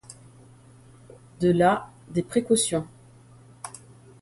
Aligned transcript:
De 1.41 1.51
là 1.51 1.91
des 2.09 2.23
précautions. 2.23 2.87